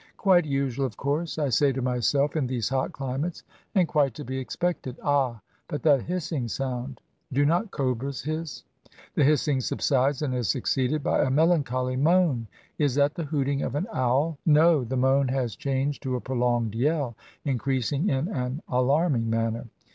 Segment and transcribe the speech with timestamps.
[0.27, 3.43] "Quite usual, of course," I say to myself, "in these hot climates,
[3.75, 6.99] and quite to be expected!" Ah, but that hissing sound!
[7.31, 8.63] Do not cobras hiss?
[9.13, 12.47] The hissing subsides, and is succeeded by a melancholy moan.
[12.79, 14.39] Is that the hooting of an owl?
[14.43, 14.83] No!
[14.83, 17.15] the moan has changed to a prolonged yell,
[17.45, 19.65] increas ing in an alarming manner.